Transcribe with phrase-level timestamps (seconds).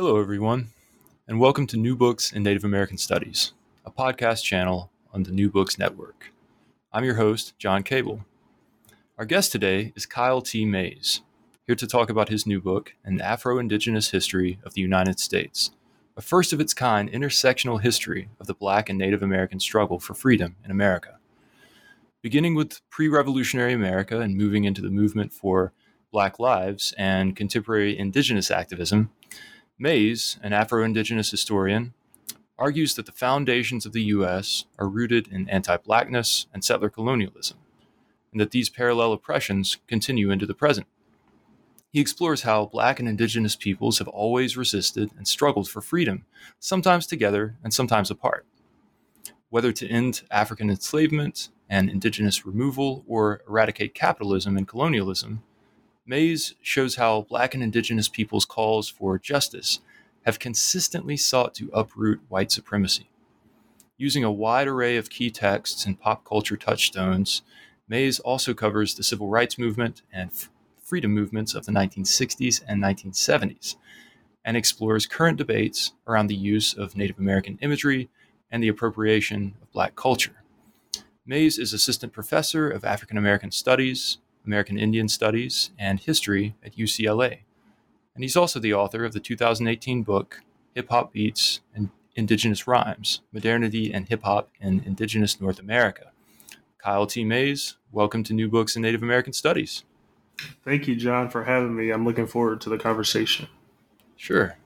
[0.00, 0.68] Hello, everyone,
[1.26, 3.52] and welcome to New Books in Native American Studies,
[3.84, 6.30] a podcast channel on the New Books Network.
[6.92, 8.24] I'm your host, John Cable.
[9.18, 10.64] Our guest today is Kyle T.
[10.64, 11.22] Mays,
[11.66, 15.72] here to talk about his new book, An Afro Indigenous History of the United States,
[16.16, 20.14] a first of its kind intersectional history of the Black and Native American struggle for
[20.14, 21.18] freedom in America.
[22.22, 25.72] Beginning with pre revolutionary America and moving into the movement for
[26.12, 29.10] Black lives and contemporary indigenous activism,
[29.80, 31.94] Mays, an Afro Indigenous historian,
[32.58, 34.64] argues that the foundations of the U.S.
[34.76, 37.58] are rooted in anti Blackness and settler colonialism,
[38.32, 40.88] and that these parallel oppressions continue into the present.
[41.92, 46.24] He explores how Black and Indigenous peoples have always resisted and struggled for freedom,
[46.58, 48.46] sometimes together and sometimes apart.
[49.48, 55.44] Whether to end African enslavement and Indigenous removal or eradicate capitalism and colonialism,
[56.08, 59.80] Mays shows how Black and Indigenous peoples' calls for justice
[60.24, 63.10] have consistently sought to uproot white supremacy.
[63.98, 67.42] Using a wide array of key texts and pop culture touchstones,
[67.86, 70.48] Mays also covers the civil rights movement and f-
[70.82, 73.76] freedom movements of the 1960s and 1970s,
[74.46, 78.08] and explores current debates around the use of Native American imagery
[78.50, 80.42] and the appropriation of Black culture.
[81.26, 84.16] Mays is assistant professor of African American Studies
[84.48, 87.40] American Indian Studies, and History at UCLA.
[88.14, 90.40] And he's also the author of the 2018 book,
[90.74, 96.12] Hip Hop Beats and Indigenous Rhymes Modernity and Hip Hop in Indigenous North America.
[96.78, 97.24] Kyle T.
[97.24, 99.84] Mays, welcome to New Books in Native American Studies.
[100.64, 101.90] Thank you, John, for having me.
[101.90, 103.48] I'm looking forward to the conversation.
[104.16, 104.56] Sure.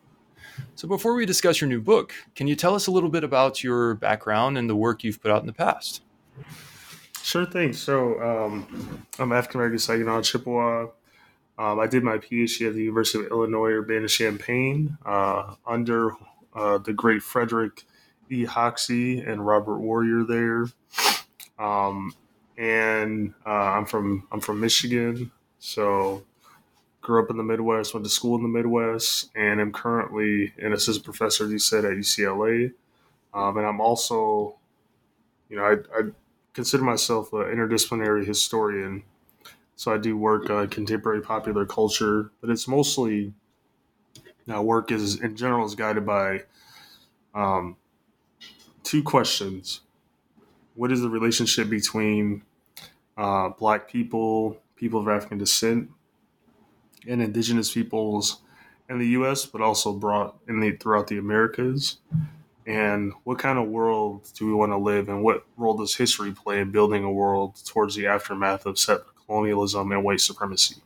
[0.76, 3.64] So, before we discuss your new book, can you tell us a little bit about
[3.64, 6.02] your background and the work you've put out in the past?
[7.22, 7.72] Sure thing.
[7.72, 10.88] So um, I'm African American Saginaw Chippewa.
[11.56, 16.12] Um, I did my PhD at the University of Illinois Urbana-Champaign uh, under
[16.54, 17.84] uh, the great Frederick
[18.28, 18.44] E.
[18.44, 20.66] Hoxie and Robert Warrior there.
[21.58, 22.12] Um,
[22.58, 26.24] and uh, I'm from I'm from Michigan, so
[27.02, 30.72] grew up in the Midwest, went to school in the Midwest, and I'm currently an
[30.72, 32.72] assistant professor, as you said, at UCLA.
[33.34, 34.56] Um, and I'm also,
[35.48, 36.02] you know, I, I
[36.52, 39.02] consider myself an interdisciplinary historian.
[39.76, 43.32] So I do work uh, contemporary popular culture, but it's mostly
[44.46, 46.44] now work is in general is guided by
[47.34, 47.76] um,
[48.82, 49.80] two questions:
[50.74, 52.42] What is the relationship between
[53.16, 55.90] uh, Black people, people of African descent,
[57.06, 58.40] and Indigenous peoples
[58.88, 61.98] in the U.S., but also brought in the throughout the Americas?
[62.66, 65.22] And what kind of world do we want to live in?
[65.22, 69.90] What role does history play in building a world towards the aftermath of settler colonialism
[69.90, 70.76] and white supremacy?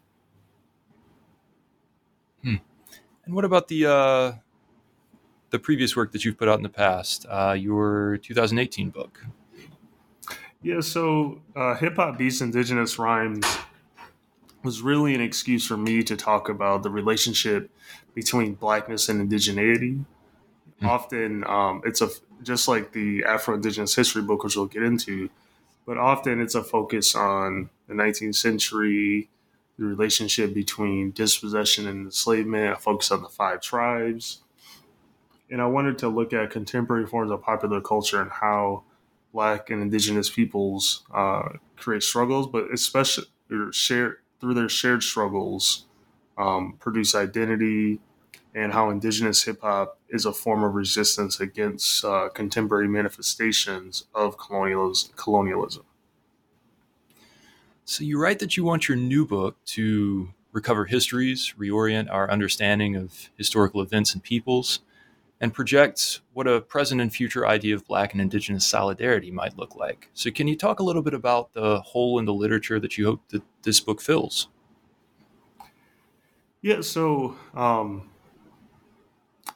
[2.42, 2.56] Hmm.
[3.24, 4.32] And what about the uh,
[5.50, 7.26] the previous work that you've put out in the past?
[7.28, 9.24] Uh, your 2018 book.
[10.62, 13.44] Yeah, so uh, hip hop beats indigenous rhymes
[14.64, 17.70] was really an excuse for me to talk about the relationship
[18.14, 20.04] between blackness and indigeneity.
[20.82, 22.10] Often, um, it's a
[22.42, 25.30] just like the Afro Indigenous history book, which we'll get into,
[25.86, 29.30] but often it's a focus on the 19th century,
[29.78, 34.42] the relationship between dispossession and enslavement, a focus on the five tribes.
[35.50, 38.82] And I wanted to look at contemporary forms of popular culture and how
[39.32, 43.26] Black and Indigenous peoples uh, create struggles, but especially
[43.70, 45.86] share through their shared struggles,
[46.36, 48.00] um, produce identity,
[48.56, 54.38] and how indigenous hip hop is a form of resistance against uh, contemporary manifestations of
[54.38, 55.12] colonialism.
[55.14, 55.84] colonialism.
[57.84, 62.96] So, you write that you want your new book to recover histories, reorient our understanding
[62.96, 64.80] of historical events and peoples,
[65.38, 69.76] and project what a present and future idea of Black and Indigenous solidarity might look
[69.76, 70.08] like.
[70.14, 73.04] So, can you talk a little bit about the hole in the literature that you
[73.04, 74.48] hope that this book fills?
[76.62, 78.10] Yeah, so um,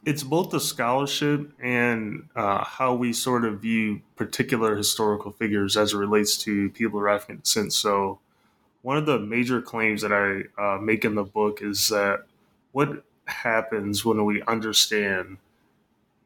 [0.05, 5.93] it's both the scholarship and uh, how we sort of view particular historical figures as
[5.93, 7.73] it relates to people of African descent.
[7.73, 8.19] So,
[8.83, 12.25] one of the major claims that I uh, make in the book is that
[12.73, 15.37] what happens when we understand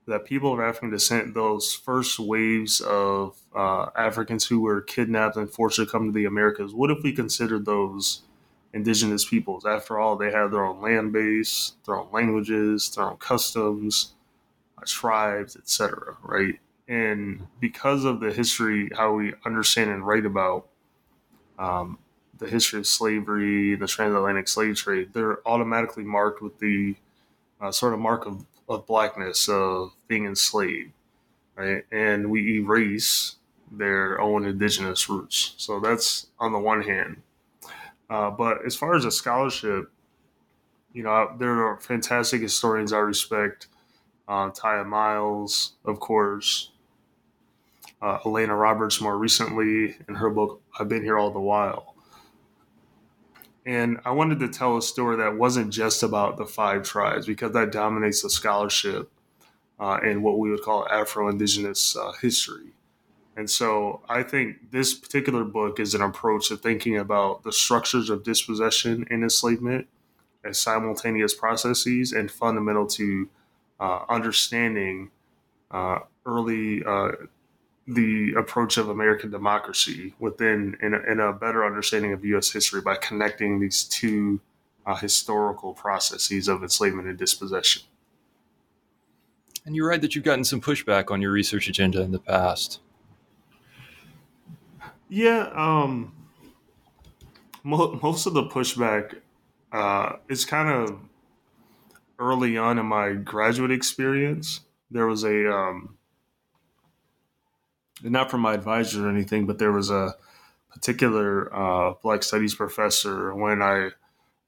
[0.06, 5.50] that people of African descent, those first waves of uh, Africans who were kidnapped and
[5.50, 8.22] forced to come to the Americas, what if we considered those
[8.74, 9.64] indigenous peoples?
[9.64, 14.14] After all, they have their own land base, their own languages, their own customs,
[14.76, 16.16] uh, tribes, etc.
[16.22, 16.58] Right?
[16.86, 20.68] And because of the history, how we understand and write about
[21.58, 21.98] um,
[22.38, 26.96] the history of slavery, the transatlantic slave trade, they're automatically marked with the
[27.60, 30.92] uh, sort of mark of of blackness of being enslaved,
[31.56, 31.84] right?
[31.92, 33.36] And we erase
[33.70, 35.54] their own indigenous roots.
[35.58, 37.22] So that's on the one hand.
[38.10, 39.90] Uh, but as far as a scholarship,
[40.92, 43.66] you know, there are fantastic historians I respect.
[44.28, 46.70] Uh, Tiya Miles, of course.
[48.00, 51.94] Uh, Alaina Roberts, more recently, in her book, I've Been Here All the While.
[53.66, 57.52] And I wanted to tell a story that wasn't just about the five tribes because
[57.52, 59.10] that dominates the scholarship
[59.80, 62.73] uh, in what we would call Afro Indigenous uh, history.
[63.36, 68.08] And so I think this particular book is an approach to thinking about the structures
[68.08, 69.88] of dispossession and enslavement
[70.44, 73.28] as simultaneous processes and fundamental to
[73.81, 75.10] uh, understanding
[75.70, 77.12] uh, early uh,
[77.86, 82.50] the approach of American democracy within in a, in a, better understanding of U.S.
[82.50, 84.40] history by connecting these two
[84.86, 87.82] uh, historical processes of enslavement and dispossession.
[89.66, 92.81] And you're right that you've gotten some pushback on your research agenda in the past.
[95.08, 96.12] Yeah, um,
[97.62, 99.20] mo- most of the pushback
[99.72, 100.98] uh, is kind of
[102.18, 104.60] early on in my graduate experience.
[104.90, 105.96] There was a um,
[108.02, 110.14] not from my advisor or anything, but there was a
[110.72, 113.90] particular uh, Black Studies professor when I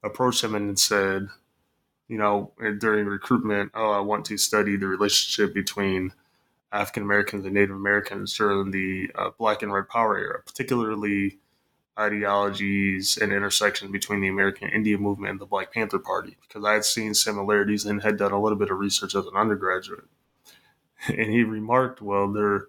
[0.03, 1.27] approached him and said,
[2.07, 6.13] you know, during recruitment, oh, I want to study the relationship between
[6.71, 11.39] African Americans and Native Americans during the uh, Black and Red Power era, particularly
[11.99, 16.73] ideologies and intersections between the American Indian movement and the Black Panther Party, because I
[16.73, 20.05] had seen similarities and had done a little bit of research as an undergraduate.
[21.07, 22.65] And he remarked, well, there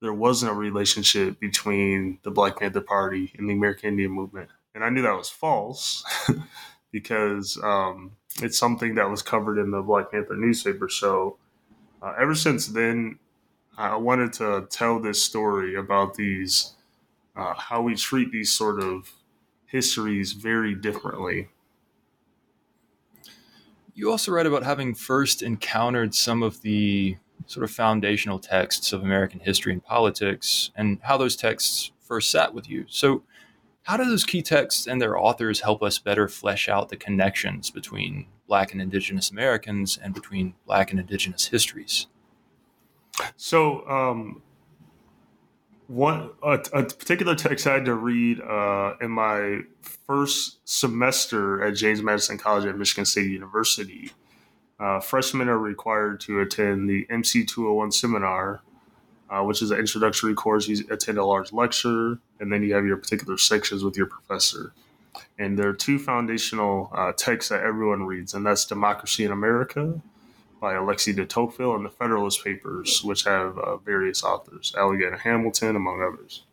[0.00, 4.48] there wasn't a relationship between the Black Panther Party and the American Indian movement.
[4.74, 6.04] And I knew that was false
[6.92, 10.88] because um, it's something that was covered in the Black Panther newspaper.
[10.88, 11.38] So
[12.02, 13.18] uh, ever since then,
[13.78, 16.74] I wanted to tell this story about these,
[17.36, 19.12] uh, how we treat these sort of
[19.66, 21.50] histories very differently.
[23.94, 29.04] You also write about having first encountered some of the sort of foundational texts of
[29.04, 32.84] American history and politics and how those texts first sat with you.
[32.88, 33.22] So,
[33.82, 37.70] how do those key texts and their authors help us better flesh out the connections
[37.70, 42.08] between Black and Indigenous Americans and between Black and Indigenous histories?
[43.36, 44.42] So, um,
[45.86, 51.76] one a, a, particular text I had to read uh, in my first semester at
[51.76, 54.12] James Madison College at Michigan State University
[54.80, 58.60] uh, freshmen are required to attend the MC 201 seminar,
[59.28, 60.68] uh, which is an introductory course.
[60.68, 64.72] You attend a large lecture, and then you have your particular sections with your professor.
[65.38, 70.00] And there are two foundational uh, texts that everyone reads, and that's Democracy in America
[70.60, 75.76] by Alexis de Tocqueville and the Federalist Papers, which have uh, various authors, Alexander Hamilton,
[75.76, 76.44] among others.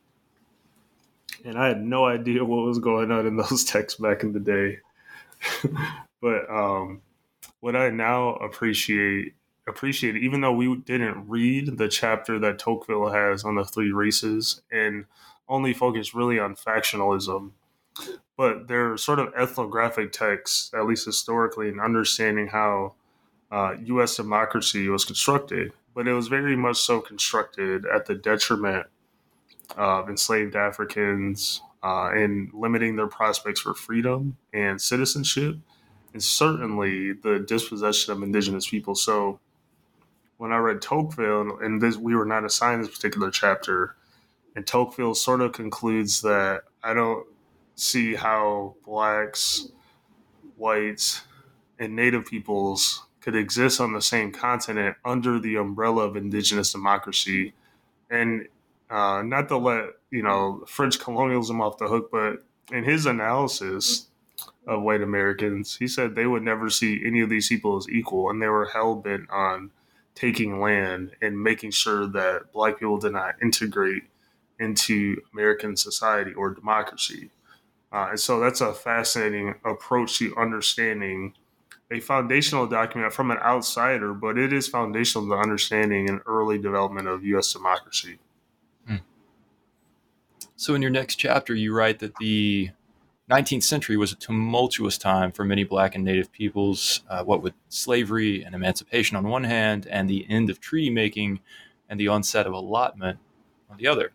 [1.43, 4.39] And I had no idea what was going on in those texts back in the
[4.39, 4.79] day.
[6.21, 7.01] but um,
[7.59, 9.33] what I now appreciate
[9.67, 14.61] appreciate, even though we didn't read the chapter that Tocqueville has on the three races
[14.71, 15.05] and
[15.49, 17.51] only focus really on factionalism,
[18.37, 22.93] but they're sort of ethnographic texts, at least historically, in understanding how
[23.51, 24.15] uh, U.S.
[24.15, 25.71] democracy was constructed.
[25.93, 28.87] But it was very much so constructed at the detriment
[29.77, 35.57] of enslaved Africans uh, and limiting their prospects for freedom and citizenship
[36.15, 38.95] and certainly the dispossession of indigenous people.
[38.95, 39.37] So
[40.37, 43.97] when I read Tocqueville, and this, we were not assigned this particular chapter,
[44.55, 47.27] and Tocqueville sort of concludes that I don't
[47.75, 49.67] see how blacks,
[50.55, 51.21] whites,
[51.79, 57.53] and native peoples could exist on the same continent under the umbrella of indigenous democracy.
[58.09, 58.47] And
[58.89, 64.07] uh, not to let you know French colonialism off the hook, but in his analysis,
[64.67, 65.75] of white Americans.
[65.77, 68.65] He said they would never see any of these people as equal, and they were
[68.65, 69.71] hell bent on
[70.13, 74.03] taking land and making sure that black people did not integrate
[74.59, 77.29] into American society or democracy.
[77.91, 81.33] Uh, and so that's a fascinating approach to understanding
[81.91, 87.07] a foundational document from an outsider, but it is foundational to understanding and early development
[87.07, 87.53] of U.S.
[87.53, 88.17] democracy.
[88.87, 88.97] Hmm.
[90.55, 92.71] So, in your next chapter, you write that the
[93.29, 97.53] 19th century was a tumultuous time for many black and native peoples, uh, what with
[97.69, 101.39] slavery and emancipation on one hand, and the end of treaty making
[101.89, 103.19] and the onset of allotment
[103.69, 104.11] on the other.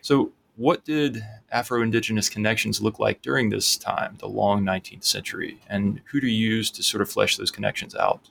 [0.00, 5.58] So, what did Afro Indigenous connections look like during this time, the long 19th century,
[5.68, 8.30] and who do you use to sort of flesh those connections out?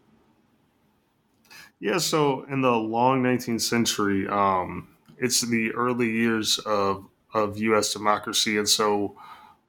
[1.79, 4.87] Yeah, so in the long 19th century, um,
[5.17, 7.91] it's the early years of, of U.S.
[7.91, 8.57] democracy.
[8.57, 9.17] And so,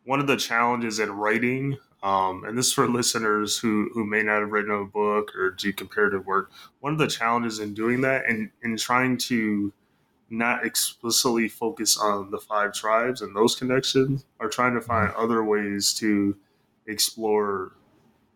[0.04, 4.22] one of the challenges in writing, um, and this is for listeners who, who may
[4.22, 8.02] not have written a book or do comparative work, one of the challenges in doing
[8.02, 9.72] that and in trying to
[10.30, 15.20] not explicitly focus on the five tribes and those connections are trying to find mm-hmm.
[15.22, 16.36] other ways to
[16.86, 17.72] explore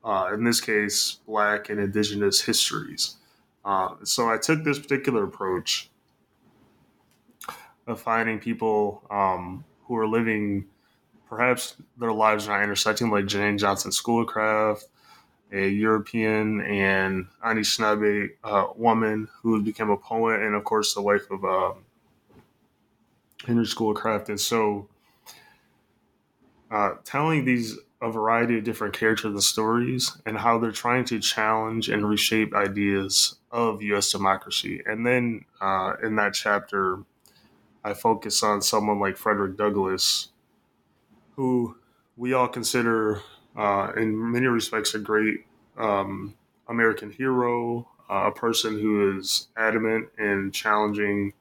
[0.04, 3.16] uh, in this case black and indigenous histories
[3.64, 5.90] uh, so i took this particular approach
[7.86, 10.66] of finding people um, who are living
[11.28, 14.84] perhaps their lives are not intersecting like jane johnston schoolcraft
[15.52, 21.30] a European and Anishinaabe uh, woman who became a poet, and of course the wife
[21.30, 21.84] of um,
[23.46, 24.28] Henry Schoolcraft.
[24.28, 24.88] And so,
[26.70, 31.18] uh, telling these a variety of different characters and stories and how they're trying to
[31.18, 34.12] challenge and reshape ideas of U.S.
[34.12, 34.82] democracy.
[34.86, 37.00] And then uh, in that chapter,
[37.82, 40.28] I focus on someone like Frederick Douglass,
[41.34, 41.76] who
[42.16, 43.22] we all consider
[43.58, 45.44] uh, in many respects a great
[45.76, 46.34] um,
[46.68, 51.32] American hero, uh, a person who is adamant in challenging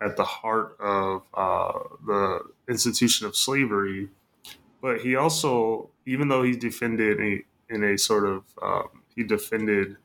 [0.00, 4.08] at the heart of uh, the institution of slavery.
[4.80, 7.44] But he also, even though he defended a,
[7.74, 9.96] in a sort of, um, he defended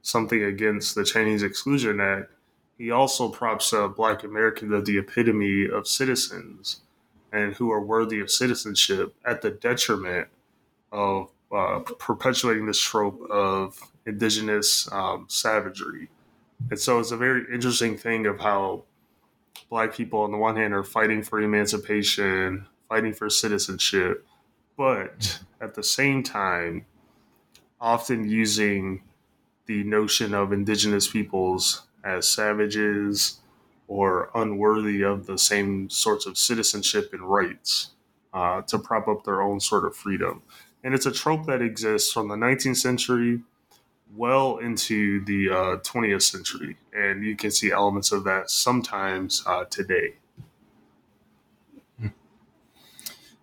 [0.00, 2.32] something against the Chinese Exclusion Act,
[2.78, 6.80] he also props up Black Americans as the epitome of citizens
[7.30, 10.28] and who are worthy of citizenship at the detriment
[10.92, 16.08] of uh, perpetuating this trope of indigenous um, savagery.
[16.70, 18.84] And so it's a very interesting thing of how
[19.70, 24.26] black people on the one hand are fighting for emancipation, fighting for citizenship,
[24.76, 26.86] but at the same time,
[27.80, 29.02] often using
[29.66, 33.40] the notion of indigenous peoples as savages
[33.86, 37.90] or unworthy of the same sorts of citizenship and rights
[38.32, 40.42] uh, to prop up their own sort of freedom.
[40.88, 43.42] And it's a trope that exists from the 19th century
[44.16, 49.64] well into the uh, 20th century, and you can see elements of that sometimes uh,
[49.64, 50.14] today.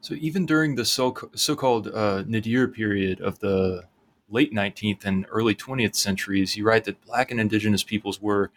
[0.01, 3.83] So even during the so so-called uh, nadir period of the
[4.27, 8.49] late 19th and early 20th centuries, you write that Black and Indigenous peoples were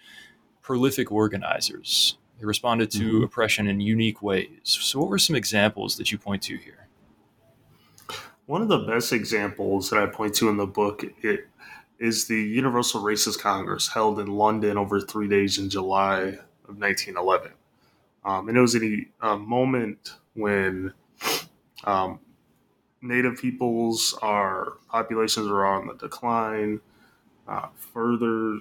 [0.63, 2.17] prolific organizers.
[2.41, 3.25] They responded to mm-hmm.
[3.25, 4.61] oppression in unique ways.
[4.65, 6.88] So, what were some examples that you point to here?
[8.49, 11.49] One of the best examples that I point to in the book it,
[11.99, 16.21] is the Universal Races Congress held in London over three days in July
[16.67, 17.53] of 1911.
[18.25, 20.95] Um, and it was a, moment when
[21.85, 22.21] um,
[23.03, 26.81] Native peoples, our populations are on the decline.
[27.47, 28.61] Uh, further,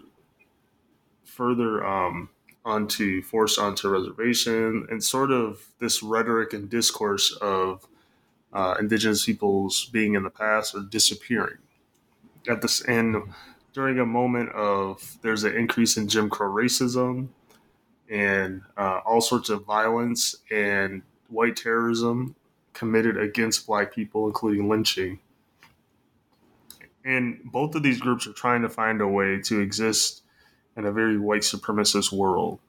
[1.24, 2.28] further um,
[2.66, 7.88] onto forced onto reservation, and sort of this rhetoric and discourse of
[8.58, 11.60] uh, indigenous peoples being in the past or disappearing
[12.50, 13.16] at this and
[13.72, 17.28] during a moment of there's an increase in Jim Crow racism
[18.10, 22.36] and uh, all sorts of violence and white terrorism
[22.74, 25.20] committed against black people, including lynching.
[27.06, 30.24] And both of these groups are trying to find a way to exist
[30.76, 32.60] in a very white supremacist world.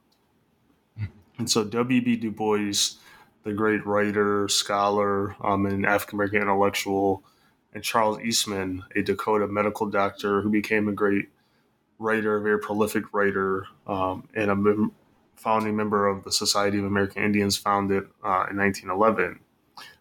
[1.38, 2.16] And so W.B.
[2.16, 2.97] Du Bois,
[3.45, 7.23] the great writer, scholar, um, and African American intellectual,
[7.73, 11.28] and Charles Eastman, a Dakota medical doctor who became a great
[11.99, 14.92] writer, a very prolific writer, um, and a mem-
[15.37, 19.38] founding member of the Society of American Indians, founded uh, in 1911.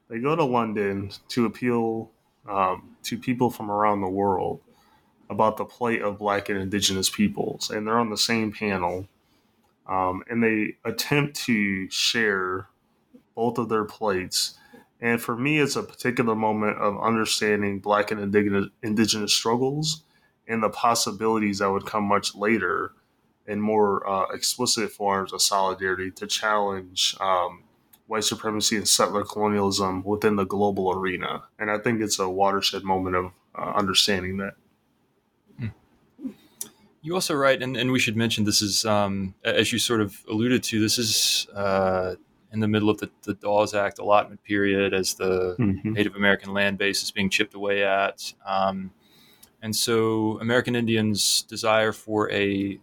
[0.10, 2.12] They go to London to appeal
[2.48, 4.62] um, to people from around the world
[5.30, 9.08] about the plight of Black and Indigenous peoples, and they're on the same panel,
[9.88, 12.68] um, and they attempt to share
[13.38, 14.58] both of their plates.
[15.00, 20.02] and for me, it's a particular moment of understanding Black and indigenous, struggles
[20.48, 22.94] and the possibilities that would come much later
[23.46, 27.64] in more uh, explicit forms of solidarity to challenge um,
[28.08, 31.44] white supremacy and settler colonialism within the global arena.
[31.60, 34.56] And I think it's a watershed moment of uh, understanding that.
[37.04, 40.26] you also write, and, and we should mention this is, um, as you sort of
[40.28, 42.16] alluded to, this is uh,
[42.52, 45.94] in the middle of the, the Dawes Act allotment period as the mm-hmm.
[45.94, 48.34] Native American land base is being chipped away at.
[48.46, 48.92] Um,
[49.62, 52.80] and so American Indians' desire for a,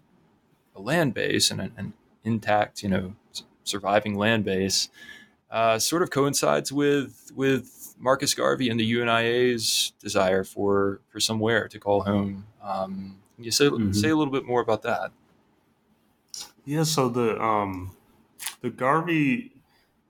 [0.77, 1.95] a land base and an,
[2.25, 3.15] intact, you know,
[3.65, 4.89] surviving land base
[5.55, 11.69] uh, sort of coincides with with Marcus Garvey and the UNIA's desire for for somewhere
[11.69, 12.47] to call home.
[12.61, 13.93] Um, can you say mm-hmm.
[13.93, 15.13] say a little bit more about that?
[16.65, 17.97] Yeah, so the um,
[18.63, 19.53] the Garvey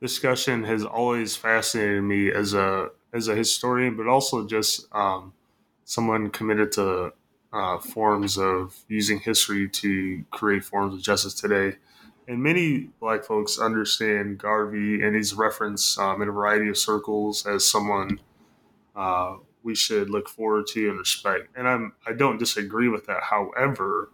[0.00, 5.32] discussion has always fascinated me as a as a historian, but also just um,
[5.84, 7.12] someone committed to
[7.52, 11.76] uh, forms of using history to create forms of justice today.
[12.26, 17.46] And many black folks understand Garvey and his reference um, in a variety of circles
[17.46, 18.18] as someone
[18.96, 21.48] uh, we should look forward to and respect.
[21.56, 23.22] And I'm I don't disagree with that.
[23.22, 24.10] However,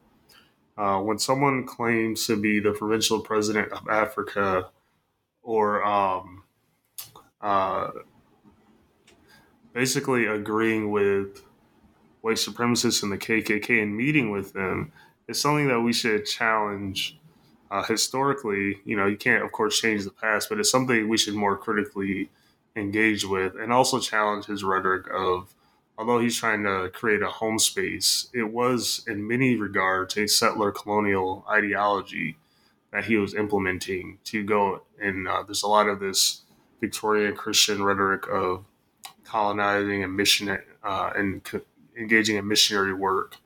[0.76, 4.70] uh, when someone claims to be the provincial president of Africa
[5.42, 6.44] or um,
[7.40, 7.90] uh,
[9.72, 11.42] basically agreeing with
[12.20, 14.92] white supremacists and the KKK and meeting with them
[15.28, 17.18] is something that we should challenge
[17.70, 18.80] uh, historically.
[18.84, 21.56] You know, you can't, of course, change the past, but it's something we should more
[21.56, 22.30] critically
[22.76, 25.54] engage with and also challenge his rhetoric of
[25.98, 30.72] although he's trying to create a home space, it was in many regards a settler
[30.72, 32.38] colonial ideology
[32.92, 36.42] that he was implementing to go and uh, there's a lot of this
[36.80, 38.64] Victorian Christian rhetoric of
[39.24, 41.60] colonizing and mission uh, and co-
[41.96, 43.36] engaging in missionary work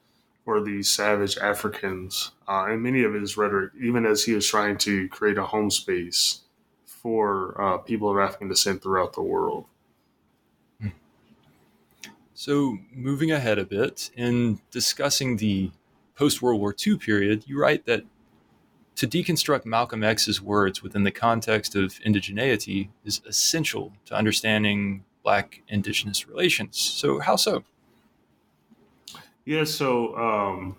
[0.45, 2.33] for these savage Africans.
[2.47, 5.71] Uh, and many of his rhetoric, even as he was trying to create a home
[5.71, 6.41] space
[6.85, 9.67] for uh, people of African descent throughout the world.
[12.37, 15.71] So, moving ahead a bit in discussing the
[16.17, 18.05] post World War II period, you write that
[18.97, 25.63] to deconstruct Malcolm X's words within the context of indigeneity is essential to understanding Black
[25.69, 26.79] Indigenous relations.
[26.79, 27.65] So, how so?
[29.45, 30.77] Yeah, so um,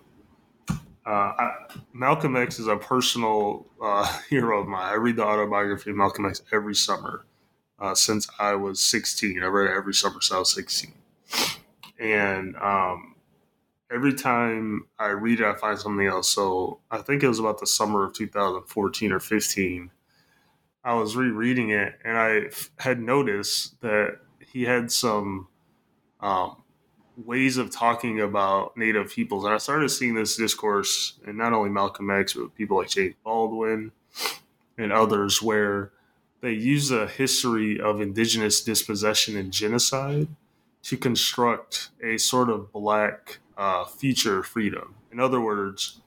[0.68, 1.52] uh, I,
[1.92, 4.92] Malcolm X is a personal uh, hero of mine.
[4.92, 7.26] I read the autobiography of Malcolm X every summer
[7.78, 9.42] uh, since I was 16.
[9.42, 10.94] I read it every summer since I was 16.
[11.98, 13.15] And um,
[13.92, 16.30] every time I read it, I find something else.
[16.30, 19.90] So I think it was about the summer of 2014 or 15.
[20.84, 25.48] I was rereading it and I had noticed that he had some
[26.20, 26.62] um,
[27.16, 29.44] ways of talking about Native peoples.
[29.44, 33.14] And I started seeing this discourse in not only Malcolm X, but people like James
[33.24, 33.92] Baldwin
[34.78, 35.92] and others, where
[36.40, 40.28] they use a history of indigenous dispossession and genocide
[40.82, 44.94] to construct a sort of black uh, future freedom.
[45.12, 46.00] In other words,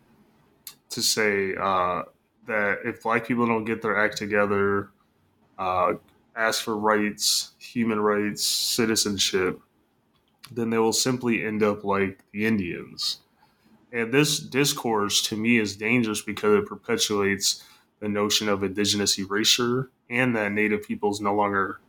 [0.90, 2.04] to say uh,
[2.48, 4.90] that if black people don't get their act together,
[5.58, 5.94] uh,
[6.36, 9.60] ask for rights, human rights, citizenship,
[10.52, 13.20] then they will simply end up like the Indians.
[13.92, 17.64] And this discourse to me is dangerous because it perpetuates
[18.00, 21.80] the notion of indigenous erasure and that Native peoples no longer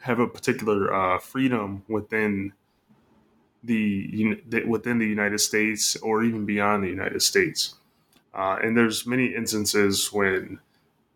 [0.00, 2.52] have a particular uh, freedom within
[3.64, 7.74] the within the United States or even beyond the United States.
[8.34, 10.58] Uh, and there's many instances when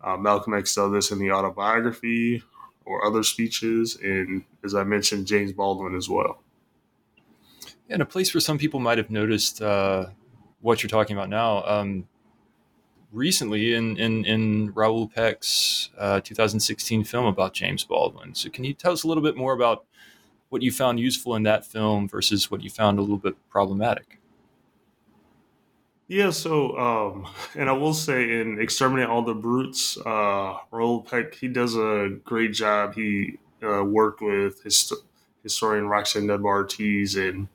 [0.01, 2.41] uh, Malcolm X does this in the autobiography
[2.85, 6.41] or other speeches, and as I mentioned, James Baldwin as well.
[7.89, 10.07] And a place where some people might have noticed uh,
[10.61, 11.63] what you're talking about now.
[11.65, 12.07] Um,
[13.11, 18.33] recently, in in in Raoul Peck's uh, 2016 film about James Baldwin.
[18.35, 19.85] So, can you tell us a little bit more about
[20.49, 24.19] what you found useful in that film versus what you found a little bit problematic?
[26.07, 31.35] Yeah, so um, and I will say in Exterminate All the Brutes, uh, Raoul Peck
[31.35, 32.95] he does a great job.
[32.95, 34.91] He uh, worked with his,
[35.43, 37.47] historian Roxanne Dunbar Ortiz and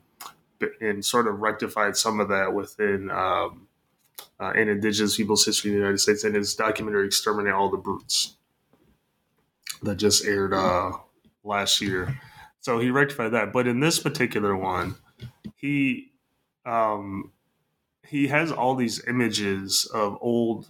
[0.81, 3.67] and sort of rectified some of that within um,
[4.39, 7.77] uh, in Indigenous people's history in the United States and his documentary Exterminate All the
[7.77, 8.37] Brutes
[9.83, 10.93] that just aired uh,
[11.43, 12.19] last year.
[12.65, 14.95] So he rectified that, but in this particular one,
[15.55, 16.13] he
[16.65, 17.31] um,
[18.07, 20.67] he has all these images of old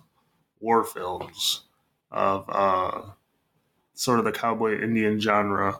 [0.59, 1.61] war films
[2.11, 3.01] of uh,
[3.93, 5.79] sort of the cowboy Indian genre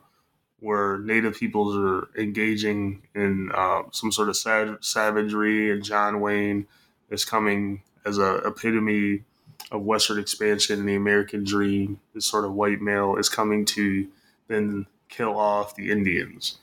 [0.61, 6.65] where native peoples are engaging in uh, some sort of sav- savagery, and John Wayne
[7.09, 9.25] is coming as a epitome
[9.69, 11.99] of Western expansion and the American dream.
[12.13, 14.07] This sort of white male is coming to
[14.47, 16.57] then kill off the Indians.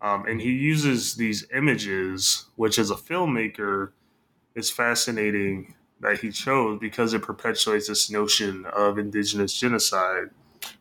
[0.00, 3.90] Um, and he uses these images, which as a filmmaker
[4.54, 10.30] is fascinating that he chose because it perpetuates this notion of indigenous genocide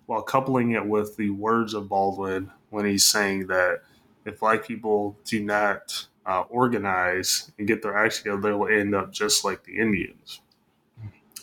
[0.05, 3.81] while coupling it with the words of Baldwin when he's saying that
[4.25, 8.93] if black people do not uh, organize and get their act together, they will end
[8.93, 10.41] up just like the Indians.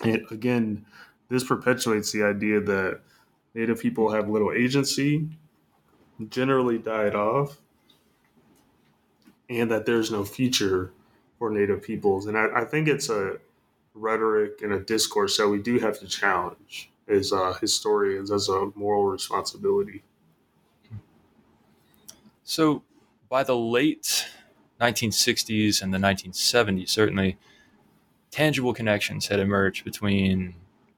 [0.02, 0.84] And again,
[1.28, 3.00] this perpetuates the idea that
[3.54, 5.28] Native people have little agency,
[6.28, 7.58] generally died off,
[9.48, 10.92] and that there's no future
[11.38, 12.26] for Native peoples.
[12.26, 13.38] And I, I think it's a
[13.94, 18.70] rhetoric and a discourse that we do have to challenge as uh, historians as a
[18.74, 20.02] moral responsibility.
[22.44, 22.82] So,
[23.28, 24.26] by the late
[24.80, 27.38] 1960s and the 1970s, certainly
[28.30, 30.54] tangible connections had emerged between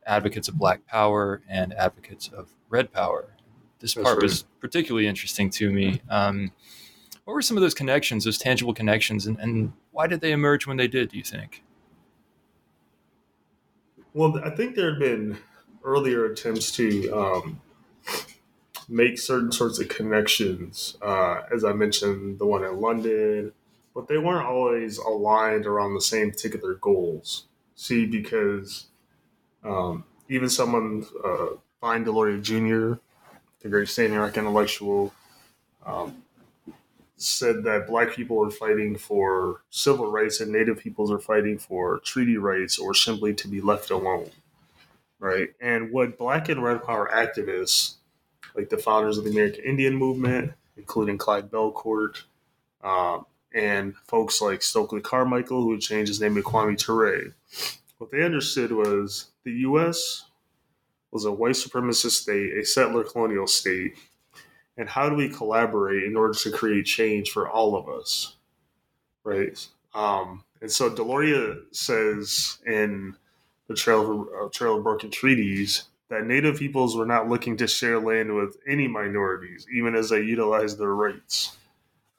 [0.06, 3.35] advocates of Black Power and advocates of Red Power.
[3.80, 4.22] This That's part right.
[4.22, 6.00] was particularly interesting to me.
[6.08, 6.52] Um,
[7.24, 10.66] what were some of those connections, those tangible connections, and, and why did they emerge
[10.66, 11.62] when they did, do you think?
[14.14, 15.38] Well, I think there had been
[15.84, 17.60] earlier attempts to um,
[18.88, 20.96] make certain sorts of connections.
[21.02, 23.52] Uh, as I mentioned, the one in London,
[23.94, 27.46] but they weren't always aligned around the same particular goals.
[27.74, 28.86] See, because
[29.64, 33.00] um, even someone, uh, Vine Deloria Jr.,
[33.60, 35.12] the great Rock intellectual,
[35.84, 36.22] um,
[37.16, 41.98] said that black people are fighting for civil rights and native peoples are fighting for
[42.00, 44.30] treaty rights or simply to be left alone.
[45.18, 45.48] Right.
[45.60, 47.94] And what black and red power activists,
[48.54, 52.22] like the founders of the American Indian movement, including Clyde Bellecourt,
[52.84, 57.34] um, and folks like Stokely Carmichael, who changed his name to Kwame Ture.
[57.96, 60.24] What they understood was the U.S.
[61.16, 63.96] was a white supremacist state, a settler colonial state,
[64.76, 68.36] and how do we collaborate in order to create change for all of us,
[69.24, 69.66] right?
[69.94, 73.16] Um, and so Deloria says in
[73.66, 77.66] the Trail of, uh, Trail of Broken Treaties that Native peoples were not looking to
[77.66, 81.56] share land with any minorities, even as they utilized their rights.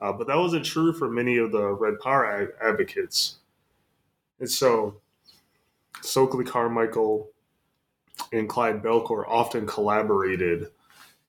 [0.01, 3.35] Uh, but that wasn't true for many of the Red Power advocates.
[4.39, 4.95] And so
[6.01, 7.29] Stokely Carmichael
[8.31, 10.67] and Clyde Bellecourt often collaborated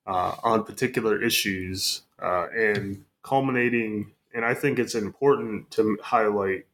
[0.05, 4.11] uh, on particular issues uh, and culminating.
[4.33, 6.65] And I think it's important to highlight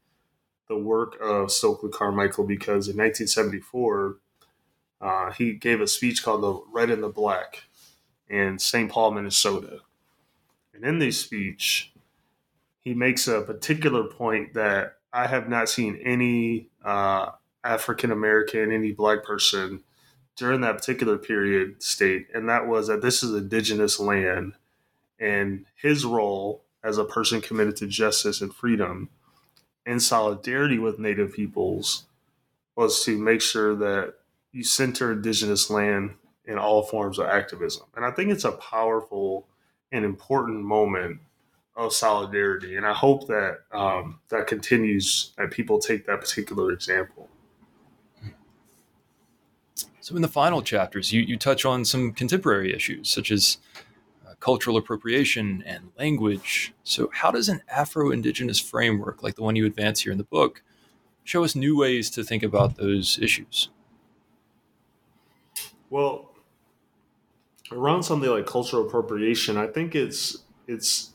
[0.68, 4.18] the work of Stokely Carmichael because in 1974,
[5.02, 7.64] uh, he gave a speech called The Red and the Black
[8.30, 8.92] in St.
[8.92, 9.80] Paul, Minnesota.
[10.74, 11.94] And in this speech,
[12.80, 17.32] he makes a particular point that I have not seen any uh,
[17.64, 19.84] African American, any black person
[20.36, 24.54] during that particular period state, and that was that this is indigenous land,
[25.19, 29.10] and his role as a person committed to justice and freedom
[29.86, 32.06] in solidarity with Native peoples
[32.76, 34.15] was to make sure that
[34.52, 37.86] you center indigenous land in all forms of activism.
[37.95, 39.48] And I think it's a powerful
[39.91, 41.19] and important moment
[41.76, 42.76] of solidarity.
[42.76, 47.30] And I hope that um, that continues and people take that particular example.
[50.06, 53.58] So, in the final chapters, you, you touch on some contemporary issues such as
[54.24, 56.76] uh, cultural appropriation and language.
[56.84, 60.24] So, how does an Afro Indigenous framework like the one you advance here in the
[60.24, 60.62] book
[61.24, 63.70] show us new ways to think about those issues?
[65.89, 66.30] Well,
[67.72, 71.13] around something like cultural appropriation, I think it's it's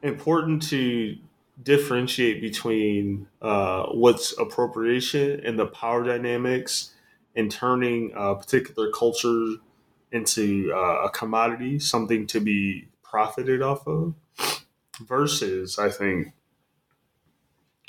[0.00, 1.16] important to
[1.60, 6.94] differentiate between uh, what's appropriation and the power dynamics
[7.36, 9.54] and turning a particular culture
[10.12, 14.14] into uh, a commodity, something to be profited off of,
[15.00, 16.32] versus, I think,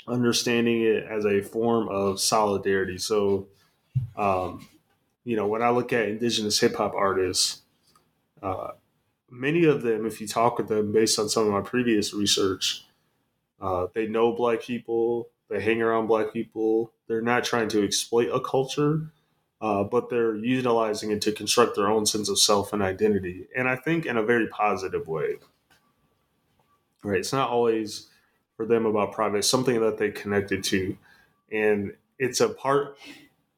[0.06, 2.98] understanding it as a form of solidarity.
[2.98, 3.48] So,
[4.16, 4.66] um,
[5.24, 7.62] you know, when I look at indigenous hip hop artists,
[8.42, 8.72] uh,
[9.30, 12.84] many of them, if you talk with them based on some of my previous research,
[13.60, 16.92] uh, they know black people, they hang around black people.
[17.06, 19.12] They're not trying to exploit a culture,
[19.62, 23.46] uh, but they're utilizing it to construct their own sense of self and identity.
[23.56, 25.36] And I think in a very positive way.
[27.04, 27.20] Right.
[27.20, 28.08] It's not always
[28.56, 30.96] for them about private, it's something that they connected to.
[31.52, 32.98] And it's a part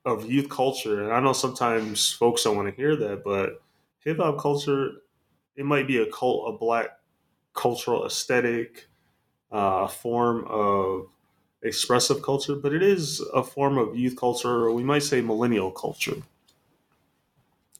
[0.04, 1.02] of youth culture.
[1.02, 3.62] And I know sometimes folks don't want to hear that, but
[4.00, 4.92] hip hop culture
[5.56, 6.98] it might be a cult, a black
[7.54, 8.88] cultural aesthetic,
[9.52, 11.06] uh, form of
[11.64, 15.70] expressive culture, but it is a form of youth culture, or we might say millennial
[15.70, 16.16] culture.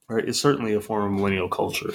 [0.09, 0.27] Right?
[0.27, 1.93] It's certainly a form of millennial culture,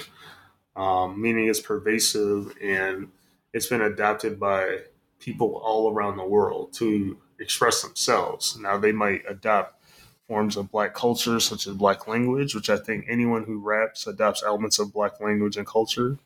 [0.76, 3.08] um, meaning it's pervasive and
[3.52, 4.78] it's been adapted by
[5.18, 8.56] people all around the world to express themselves.
[8.58, 9.82] Now they might adopt
[10.26, 14.44] forms of black culture such as black language, which I think anyone who raps adopts
[14.44, 16.18] elements of black language and culture,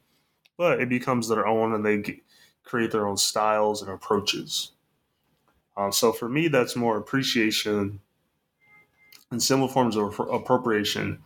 [0.59, 2.19] but it becomes their own and they get,
[2.65, 4.74] create their own styles and approaches.
[5.77, 8.01] Um, so for me, that's more appreciation
[9.31, 11.19] and similar forms of appropriation.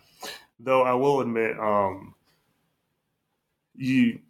[0.58, 2.14] Though I will admit, um,
[3.76, 4.20] you,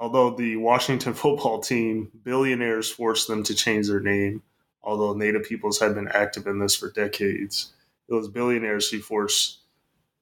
[0.00, 4.42] although the Washington football team billionaires forced them to change their name,
[4.82, 7.72] although Native peoples had been active in this for decades,
[8.08, 9.58] it was billionaires who forced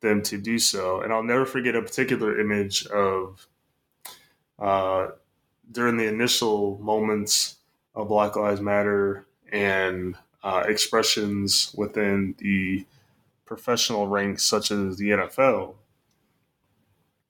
[0.01, 1.01] them to do so.
[1.03, 3.47] And I'll never forget a particular image of
[4.59, 5.09] uh,
[5.71, 7.57] during the initial moments
[7.95, 12.85] of Black Lives Matter and uh, expressions within the
[13.45, 15.75] professional ranks, such as the NFL.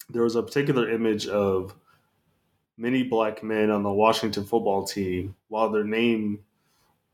[0.08, 1.74] There was a particular image of
[2.78, 6.40] many black men on the Washington football team while their name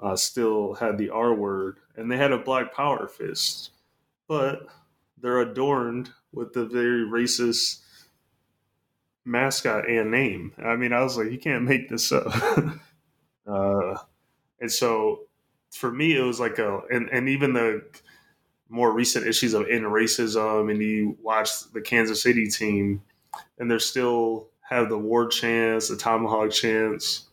[0.01, 3.71] uh, still had the R word, and they had a black power fist,
[4.29, 4.67] but
[5.21, 7.81] they're adorned with the very racist
[9.25, 10.53] mascot and name.
[10.59, 12.27] I mean, I was like, you can't make this up.
[13.47, 13.97] uh,
[14.61, 15.21] and so
[15.73, 17.83] for me, it was like a, and, and even the
[18.69, 23.03] more recent issues of in racism, and you watch the Kansas City team,
[23.59, 27.29] and they're still have the war chance, the tomahawk chance.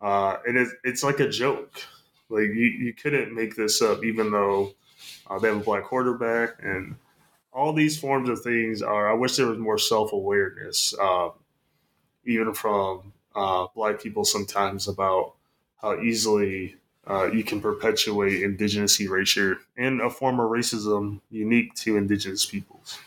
[0.00, 1.82] uh, and it, it's like a joke.
[2.28, 4.72] Like you, you couldn't make this up, even though
[5.28, 6.96] uh, they have a black quarterback, and
[7.52, 9.10] all these forms of things are.
[9.10, 11.30] I wish there was more self awareness, uh,
[12.24, 15.34] even from uh, black people sometimes about
[15.82, 16.76] how easily
[17.08, 22.98] uh, you can perpetuate indigenous erasure and a form of racism unique to indigenous peoples.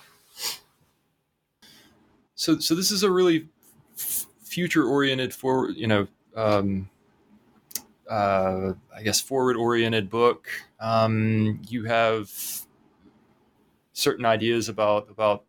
[2.35, 3.47] So, so this is a really
[3.95, 6.89] f- future-oriented, for you know, um,
[8.09, 10.49] uh, I guess forward-oriented book.
[10.81, 12.29] Um, you have
[13.93, 15.45] certain ideas about about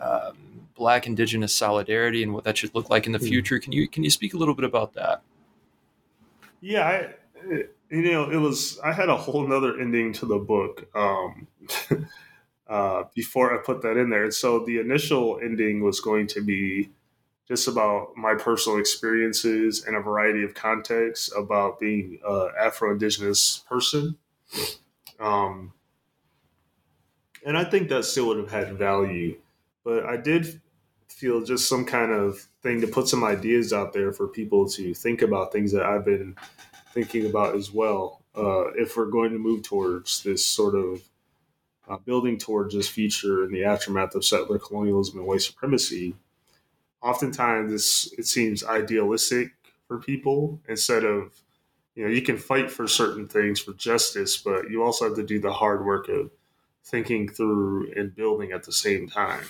[0.00, 3.26] um, Black Indigenous solidarity and what that should look like in the hmm.
[3.26, 3.60] future.
[3.60, 5.22] Can you can you speak a little bit about that?
[6.66, 10.88] Yeah, I, you know, it was I had a whole nother ending to the book
[10.96, 11.46] um,
[12.68, 14.24] uh, before I put that in there.
[14.24, 16.90] And so the initial ending was going to be
[17.46, 22.18] just about my personal experiences and a variety of contexts about being
[22.60, 24.16] Afro Indigenous person.
[25.20, 25.72] Um,
[27.46, 29.38] and I think that still would have had value,
[29.84, 30.60] but I did
[31.06, 34.92] feel just some kind of thing to put some ideas out there for people to
[34.92, 36.36] think about things that I've been
[36.92, 38.22] thinking about as well.
[38.36, 41.00] Uh, if we're going to move towards this sort of
[41.88, 46.16] uh, building towards this future in the aftermath of settler colonialism and white supremacy,
[47.02, 49.52] oftentimes this it seems idealistic
[49.86, 51.30] for people instead of
[51.94, 55.22] you know you can fight for certain things for justice, but you also have to
[55.22, 56.30] do the hard work of
[56.84, 59.44] thinking through and building at the same time.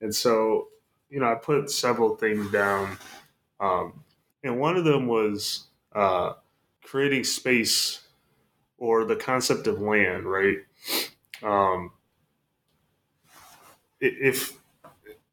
[0.00, 0.68] And so,
[1.10, 2.98] you know, I put several things down,
[3.60, 4.04] um,
[4.42, 6.34] and one of them was uh,
[6.84, 8.00] creating space
[8.78, 10.58] or the concept of land, right?
[11.42, 11.92] Um,
[14.00, 14.58] if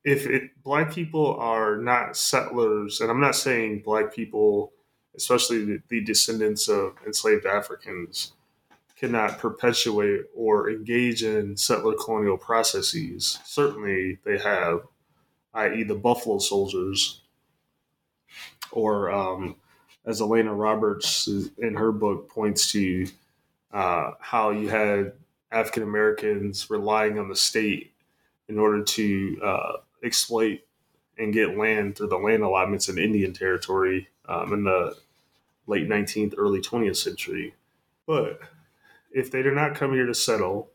[0.04, 4.74] if it, black people are not settlers, and I'm not saying black people,
[5.16, 8.34] especially the, the descendants of enslaved Africans,
[8.98, 13.40] cannot perpetuate or engage in settler colonial processes.
[13.46, 14.82] Certainly, they have,
[15.54, 17.22] i.e., the Buffalo Soldiers,
[18.72, 19.56] or um,
[20.06, 23.08] as Alaina Roberts in her book points to
[23.72, 25.14] uh, how you had
[25.52, 27.94] African Americans relying on the state
[28.48, 30.60] in order to uh, exploit
[31.18, 34.96] and get land through the land allotments in Indian territory um, in the
[35.68, 37.54] late 19th, early 20th century.
[38.06, 38.40] But
[39.12, 40.70] if they did not come here to settle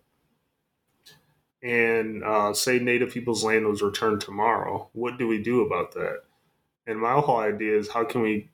[1.62, 6.22] and uh, say Native people's land was returned tomorrow, what do we do about that?
[6.86, 8.48] And my whole idea is how can we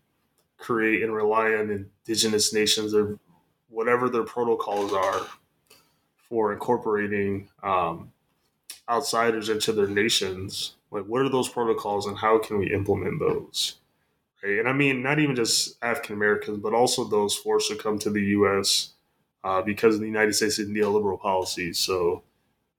[0.59, 3.19] create and rely on indigenous nations or
[3.69, 5.27] whatever their protocols are
[6.29, 8.13] for incorporating um,
[8.89, 10.75] outsiders into their nations.
[10.91, 13.77] Like, what are those protocols and how can we implement those?
[14.43, 14.59] Right?
[14.59, 18.11] And I mean, not even just African Americans, but also those forced to come to
[18.11, 18.91] the U.S.
[19.43, 21.79] Uh, because of the United States' neoliberal policies.
[21.79, 22.23] So,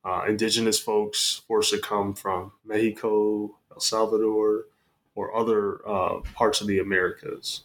[0.06, 4.66] uh, indigenous folks forced to come from Mexico, El Salvador,
[5.16, 7.64] or other uh, parts of the Americas,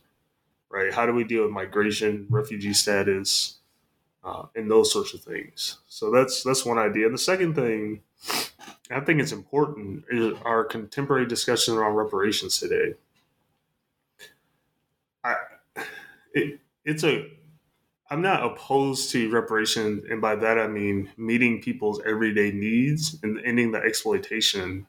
[0.70, 0.92] right?
[0.92, 3.58] How do we deal with migration, refugee status,
[4.24, 5.78] uh, and those sorts of things?
[5.88, 7.06] So that's that's one idea.
[7.06, 8.00] And the second thing,
[8.90, 12.94] I think it's important, is our contemporary discussion around reparations today.
[15.22, 15.34] I,
[16.32, 17.30] it, it's a
[18.10, 23.40] I'm not opposed to reparations, and by that I mean meeting people's everyday needs and
[23.44, 24.86] ending the exploitation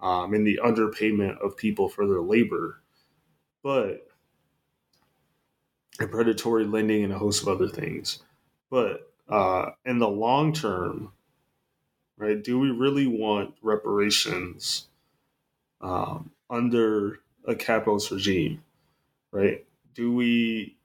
[0.00, 2.80] um, and the underpayment of people for their labor.
[3.62, 4.06] But
[5.98, 8.22] and predatory lending and a host of other things.
[8.70, 11.12] But uh, in the long term,
[12.16, 14.88] right, do we really want reparations
[15.80, 18.62] um, under a capitalist regime,
[19.30, 19.64] right?
[19.94, 20.76] Do we,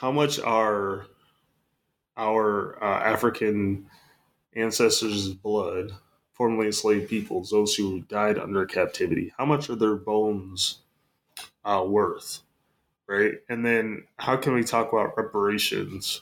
[0.00, 1.06] how much are
[2.16, 3.86] our uh, African
[4.54, 5.92] ancestors' blood,
[6.32, 10.80] formerly enslaved peoples, those who died under captivity, how much are their bones
[11.64, 12.42] uh, worth?
[13.08, 13.34] right?
[13.48, 16.20] And then how can we talk about reparations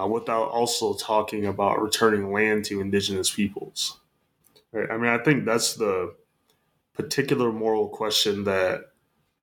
[0.00, 3.98] uh, without also talking about returning land to indigenous peoples?
[4.70, 4.88] Right?
[4.90, 6.14] I mean, I think that's the
[6.94, 8.92] particular moral question that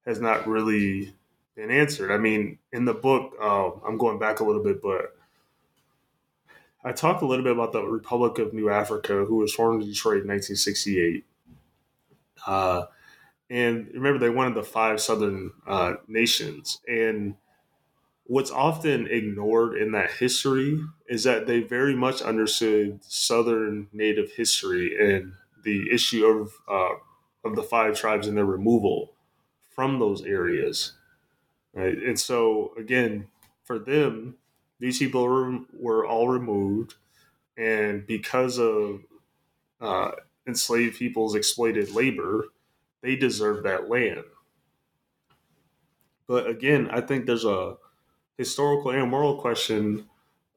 [0.06, 1.14] has not really
[1.56, 2.12] been answered.
[2.12, 5.16] I mean, in the book, uh, I'm going back a little bit, but
[6.84, 9.90] I talked a little bit about the Republic of New Afrika, who was formed in
[9.90, 11.26] Detroit in 1968.
[12.46, 12.86] Uh,
[13.50, 16.82] and remember, they wanted the five southern uh, nations.
[16.88, 17.36] And
[18.26, 24.96] what's often ignored in that history is that they very much understood southern native history
[25.00, 26.96] and the issue of uh,
[27.46, 29.14] of the five tribes and their removal
[29.70, 30.94] from those areas.
[31.74, 31.98] Right?
[31.98, 33.28] And so, again,
[33.64, 34.36] for them,
[34.80, 35.24] these people
[35.74, 36.96] were, all removed,
[37.58, 39.02] and because of
[39.80, 40.12] uh,
[40.48, 42.46] enslaved people's exploited labor,
[43.02, 44.24] they deserve that land.
[46.28, 47.78] But again, I think there's a
[48.38, 50.06] historical and moral question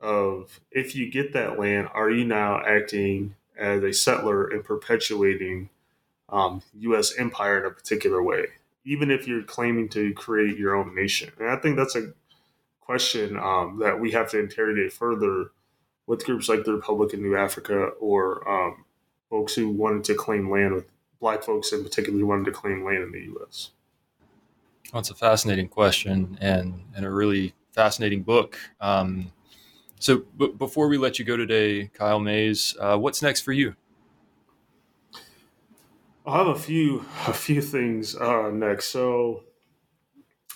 [0.00, 5.70] of if you get that land, are you now acting as a settler and perpetuating
[6.28, 7.14] um, U.S.
[7.18, 8.46] empire in a particular way,
[8.86, 11.30] even if you're claiming to create your own nation?
[11.38, 12.12] And I think that's a
[12.80, 15.50] question um, that we have to interrogate further
[16.06, 18.84] with groups like the Republic of New Afrika or um,
[19.28, 20.86] folks who wanted to claim land with
[21.20, 23.70] black folks in particular who wanted to claim land in the U.S.
[24.92, 28.56] Well, it's a fascinating question and, and a really fascinating book.
[28.80, 29.32] Um,
[29.98, 33.74] so, b- before we let you go today, Kyle Mays, uh, what's next for you?
[36.26, 38.86] I have a few a few things uh, next.
[38.86, 39.44] So,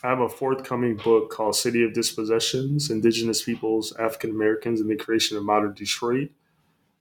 [0.03, 4.97] I have a forthcoming book called City of Dispossessions: Indigenous Peoples, African Americans, and the
[4.97, 6.31] Creation of Modern Detroit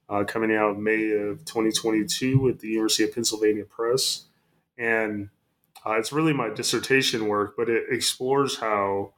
[0.10, 4.26] uh, coming out May of 2022 with the University of Pennsylvania Press.
[4.78, 5.30] And
[5.86, 9.14] uh, it's really my dissertation work, but it explores how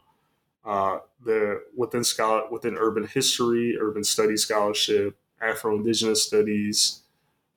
[0.65, 7.00] uh, the within scholar within urban history, urban study scholarship, Afro Indigenous studies,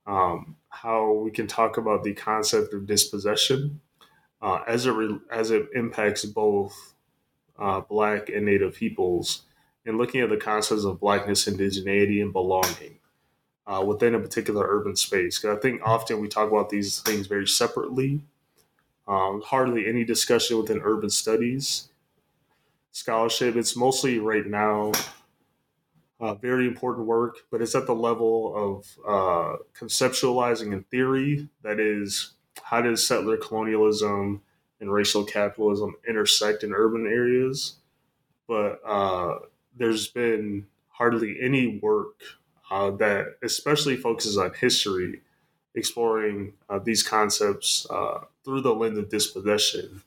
[0.06, 3.80] um, how we can talk about the concept of dispossession
[4.42, 6.94] uh, as it re- as it impacts both
[7.58, 9.42] uh, Black and Native peoples,
[9.86, 12.98] and looking at the concepts of Blackness, indigeneity, and belonging
[13.66, 15.38] uh, within a particular urban space.
[15.38, 18.22] Because I think often we talk about these things very separately.
[19.08, 21.88] Um, hardly any discussion within urban studies
[22.92, 23.56] scholarship.
[23.56, 24.92] It's mostly right now
[26.20, 31.48] uh, very important work, but it's at the level of uh, conceptualizing in theory.
[31.62, 34.42] That is, how does settler colonialism
[34.81, 37.77] and racial capitalism intersect in urban areas?
[38.46, 39.38] But uh,
[39.77, 42.20] there's been hardly any work
[42.70, 45.20] uh, that especially focuses on history,
[45.74, 50.03] exploring uh, these concepts uh, through the lens of dispossession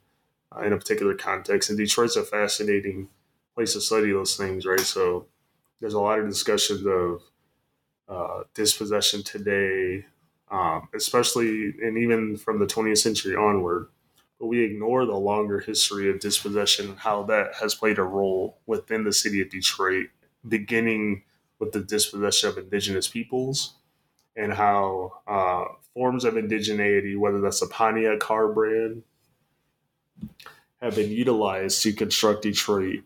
[0.64, 1.70] in a particular context.
[1.70, 3.10] And Detroit's a fascinating
[3.54, 4.80] place to study those things, right?
[4.80, 5.26] So
[5.80, 7.22] there's a lot of discussions of
[8.10, 10.06] uh, dispossession today,
[10.50, 13.90] um, especially and even from the 20th century onward.
[14.40, 18.60] But we ignore the longer history of dispossession and how that has played a role
[18.68, 20.08] within the city of Detroit,
[20.48, 21.24] beginning
[21.60, 23.74] with the dispossession of indigenous peoples
[24.36, 29.04] and how uh, forms of indigeneity, whether that's a Pontiac car brand,
[30.82, 33.02] have been utilized to construct Detroit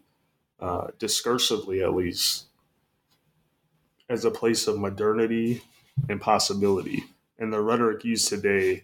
[0.59, 2.47] uh, discursively, at least,
[4.11, 5.61] as a place of modernity
[6.09, 7.05] and possibility.
[7.39, 8.83] And the rhetoric used today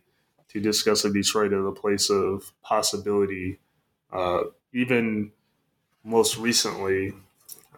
[0.50, 3.60] to discuss of Detroit as a place of possibility,
[4.12, 5.32] uh, even
[6.04, 7.14] most recently,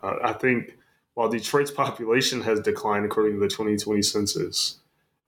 [0.04, 0.78] uh, I think
[1.16, 4.78] while Detroit's population has declined according to the 2020 census,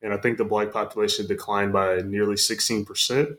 [0.04, 3.38] and I think the black population declined by nearly 16%,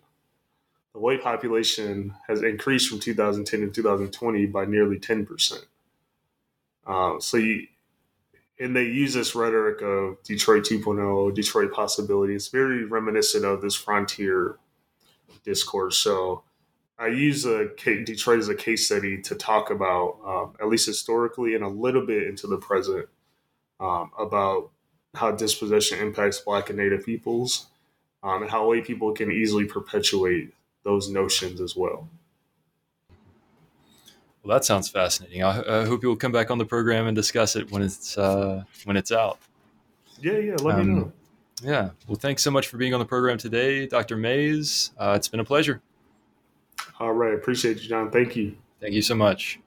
[0.93, 5.65] the white population has increased from 2010 to 2020 by nearly 10%.
[6.85, 7.69] Uh, so you,
[8.63, 12.35] and they use this rhetoric of Detroit 2.0, Detroit possibility.
[12.35, 14.57] It's very reminiscent of this frontier
[15.45, 15.99] discourse.
[15.99, 16.45] So
[16.97, 21.57] I use a Detroit as a case study to talk about, um, at least historically
[21.57, 23.09] and a little bit into the present,
[23.81, 24.71] um, about
[25.15, 27.67] how dispossession impacts Black and Native peoples,
[28.23, 30.55] um, and how white people can easily perpetuate
[30.85, 32.09] those notions as well.
[34.43, 35.43] Well, that sounds fascinating.
[35.43, 38.65] I, I hope you'll come back on the program and discuss it when it's uh,
[38.85, 39.39] when it's out.
[40.21, 40.57] Yeah, yeah.
[40.61, 41.13] Let me um, know.
[41.63, 41.91] Yeah.
[42.09, 44.17] Well, thanks so much for being on the program today, Dr.
[44.17, 44.91] Mays.
[44.99, 45.81] Uh, it's been a pleasure.
[46.99, 47.35] All right.
[47.35, 48.11] Appreciate you, John.
[48.11, 48.57] Thank you.
[48.81, 49.61] Thank you so much.